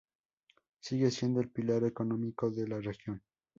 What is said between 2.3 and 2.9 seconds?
de la